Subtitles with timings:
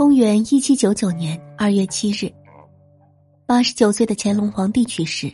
[0.00, 2.32] 公元一七九九年二月七日，
[3.44, 5.30] 八十九岁的乾隆皇帝去世，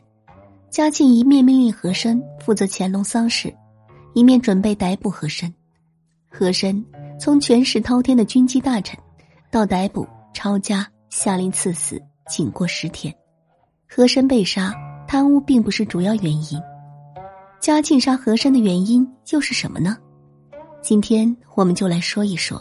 [0.71, 3.55] 嘉庆一面命令和珅负责乾隆丧事，
[4.12, 5.55] 一面准备逮捕和珅。
[6.29, 6.84] 和珅
[7.16, 8.98] 从权势滔天的军机大臣，
[9.52, 13.14] 到逮捕抄家、下令赐死，仅过十天。
[13.89, 14.75] 和珅被杀，
[15.07, 16.61] 贪污并不是主要原因。
[17.61, 19.96] 嘉庆杀和珅的原因又是什么呢？
[20.83, 22.61] 今天我们就来说一说。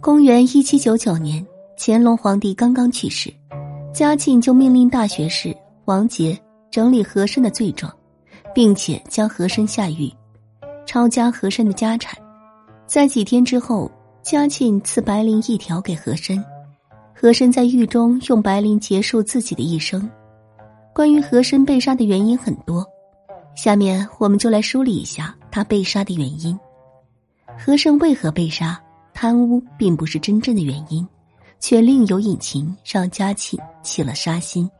[0.00, 1.44] 公元一七九九年，
[1.76, 3.34] 乾隆皇帝刚刚去世，
[3.92, 5.54] 嘉庆就命令大学士
[5.86, 6.38] 王杰
[6.70, 7.92] 整理和珅的罪状，
[8.54, 10.08] 并且将和珅下狱，
[10.86, 12.16] 抄家和珅的家产。
[12.86, 13.90] 在几天之后，
[14.22, 16.42] 嘉庆赐白绫一条给和珅，
[17.12, 20.08] 和珅在狱中用白绫结束自己的一生。
[20.94, 22.86] 关于和珅被杀的原因很多，
[23.56, 26.58] 下面我们就来梳理一下他被杀的原因。
[27.58, 28.80] 和珅为何被杀？
[29.20, 31.04] 贪污并不是真正的原因，
[31.58, 34.70] 却另有隐情，让嘉庆起了杀心。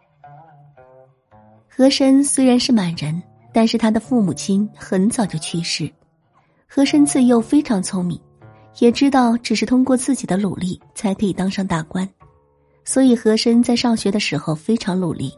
[1.69, 3.21] 和珅虽然是满人，
[3.53, 5.93] 但是他的父母亲很早就去世。
[6.69, 8.17] 和珅自幼非常聪明，
[8.79, 12.09] 也知道只是通过自己的努力才可以当上大官，
[12.85, 15.33] 所以和珅在上学的时候非常努力。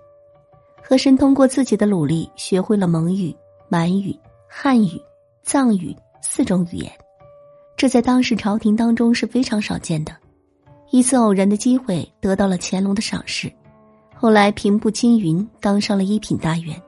[0.83, 3.35] 和珅通过自己的努力，学会了蒙语、
[3.71, 4.15] 满语、
[4.47, 5.01] 汉语、
[5.43, 6.93] 藏语四种语言。
[7.81, 10.15] 这在当时朝廷当中是非常少见的，
[10.91, 13.51] 一次偶然的机会得到了乾隆的赏识，
[14.15, 16.79] 后来平步青云，当上了一品大员。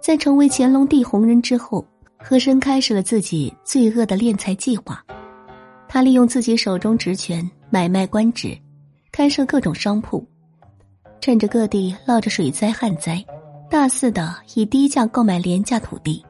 [0.00, 1.84] 在成为乾隆帝红人之后，
[2.16, 5.04] 和珅开始了自己罪恶的敛财计划。
[5.86, 8.56] 他利用自己手中职权买卖官职，
[9.12, 10.26] 开设各种商铺，
[11.20, 13.22] 趁着各地闹着水灾旱灾，
[13.68, 16.24] 大肆的以低价购买廉价土地。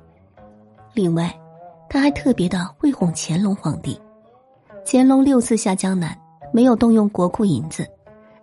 [0.95, 1.33] 另外。
[1.93, 4.01] 他还特别的会哄乾隆皇帝，
[4.83, 6.19] 乾隆六次下江南，
[6.51, 7.87] 没有动用国库银子，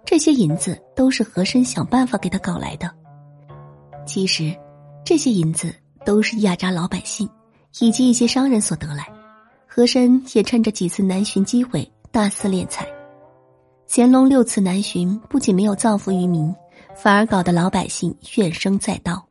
[0.06, 2.88] 这些银子都是和珅想办法给他搞来的。
[4.06, 4.56] 其实，
[5.04, 5.74] 这些银子
[6.06, 7.28] 都是压榨老百姓
[7.80, 9.08] 以及一些商人所得来，
[9.66, 12.86] 和珅也趁着几次南巡机会大肆敛财。
[13.88, 16.54] 乾隆六次南巡不仅没有造福于民，
[16.96, 19.26] 反而搞得老百姓怨声载道。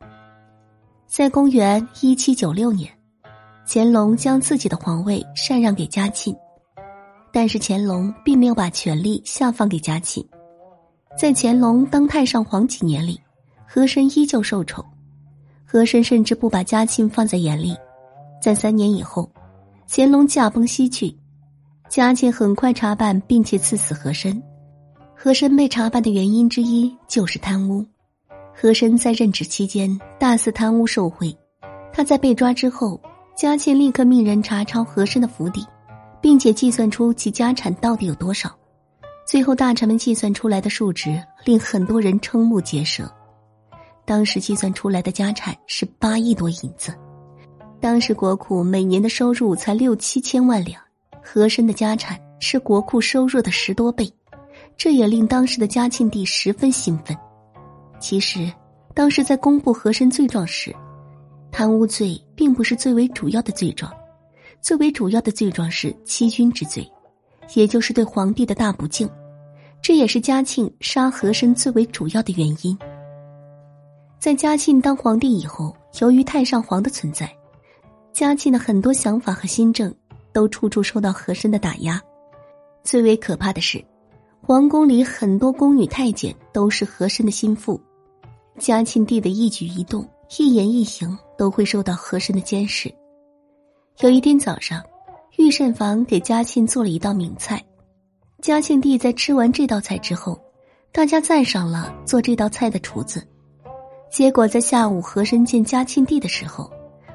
[1.07, 2.98] 在公元一七九六年。
[3.71, 6.35] 乾隆将自己的皇位禅让给嘉庆，
[7.31, 10.27] 但是乾隆并没有把权力下放给嘉庆。
[11.19, 13.21] 在乾隆当太上皇几年里，
[13.67, 14.83] 和珅依旧受宠，
[15.67, 17.77] 和珅甚至不把嘉庆放在眼里。
[18.41, 19.31] 在三年以后，
[19.87, 21.15] 乾隆驾崩西去，
[21.91, 24.43] 嘉庆很快查办并且赐死和珅。
[25.15, 27.85] 和珅被查办的原因之一就是贪污。
[28.55, 31.37] 和珅在任职期间大肆贪污受贿，
[31.93, 32.99] 他在被抓之后。
[33.39, 35.65] 嘉庆立刻命人查抄和珅的府邸，
[36.21, 38.51] 并且计算出其家产到底有多少。
[39.25, 43.09] 最后，大臣们计算出来的数值令很多人瞠目结舌。
[44.05, 46.93] 当时计算出来的家产是八亿多银子，
[47.81, 50.83] 当时国库每年的收入才六七千万两，
[51.23, 54.13] 和珅的家产是国库收入的十多倍，
[54.77, 57.17] 这也令当时的嘉庆帝十分兴奋。
[58.01, 58.53] 其实，
[58.95, 60.75] 当时在公布和珅罪状时。
[61.59, 63.93] 贪污罪并不是最为主要的罪状，
[64.61, 66.89] 最为主要的罪状是欺君之罪，
[67.57, 69.11] 也就是对皇帝的大不敬。
[69.83, 72.79] 这也是嘉庆杀和珅最为主要的原因。
[74.21, 77.29] 在嘉庆当皇帝以后，由于太上皇的存在，
[78.13, 79.93] 嘉庆的很多想法和新政
[80.33, 82.01] 都处处受到和珅的打压。
[82.85, 83.85] 最为可怕的是，
[84.41, 87.81] 皇宫里很多宫女太监都是和珅的心腹，
[88.61, 90.09] 嘉庆帝的一举一动。
[90.37, 92.93] 一言一行都会受到和珅的监视。
[94.01, 94.85] 有一天早上，
[95.39, 97.65] 御膳房给嘉庆做了一道名菜。
[98.43, 100.39] 嘉庆帝在吃完这道菜之后，
[100.93, 103.27] 大家赞赏了做这道菜的厨子。
[104.11, 106.71] 结果在下午，和珅见嘉庆帝的时候，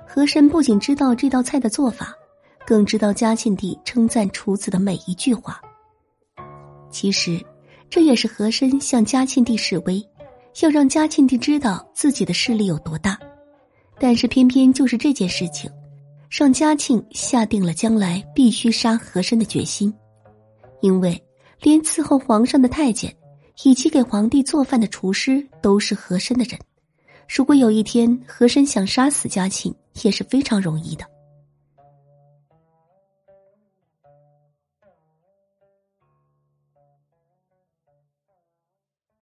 [0.07, 2.13] 和珅不仅知道这道菜的做法，
[2.65, 5.61] 更知道嘉庆帝称赞厨子的每一句话。
[6.89, 7.39] 其实，
[7.91, 10.03] 这也是和珅向嘉庆帝示威。
[10.61, 13.19] 要让嘉庆帝知道自己的势力有多大，
[13.99, 15.69] 但是偏偏就是这件事情，
[16.29, 19.93] 让嘉庆下定了将来必须杀和珅的决心。
[20.81, 21.21] 因为
[21.61, 23.13] 连伺候皇上的太监，
[23.63, 26.59] 以及给皇帝做饭的厨师都是和珅的人，
[27.27, 29.73] 如果有一天和珅想杀死嘉庆，
[30.03, 31.05] 也是非常容易的。